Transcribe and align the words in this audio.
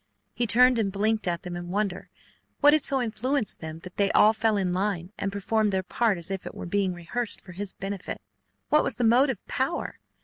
He 0.33 0.47
turned 0.47 0.79
and 0.79 0.91
blinked 0.91 1.27
at 1.27 1.43
them 1.43 1.55
in 1.55 1.69
wonder. 1.69 2.09
What 2.59 2.73
had 2.73 2.81
so 2.81 2.99
influenced 3.03 3.59
them 3.59 3.81
that 3.81 3.97
they 3.97 4.11
all 4.13 4.33
fell 4.33 4.57
in 4.57 4.73
line 4.73 5.13
and 5.15 5.31
performed 5.31 5.71
their 5.71 5.83
part 5.83 6.17
as 6.17 6.31
if 6.31 6.43
it 6.47 6.55
were 6.55 6.65
being 6.65 6.95
rehearsed 6.95 7.39
for 7.39 7.51
his 7.51 7.73
benefit? 7.73 8.19
What 8.69 8.83
was 8.83 8.95
the 8.95 9.03
motive 9.03 9.37
power? 9.45 9.99